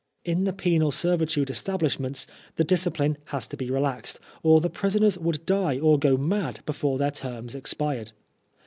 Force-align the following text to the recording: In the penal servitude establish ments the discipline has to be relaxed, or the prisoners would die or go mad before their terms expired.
In 0.25 0.45
the 0.45 0.51
penal 0.53 0.89
servitude 0.89 1.51
establish 1.51 1.99
ments 1.99 2.25
the 2.55 2.63
discipline 2.63 3.19
has 3.25 3.45
to 3.49 3.55
be 3.55 3.69
relaxed, 3.69 4.19
or 4.41 4.59
the 4.59 4.67
prisoners 4.67 5.15
would 5.19 5.45
die 5.45 5.77
or 5.77 5.99
go 5.99 6.17
mad 6.17 6.61
before 6.65 6.97
their 6.97 7.11
terms 7.11 7.53
expired. 7.53 8.11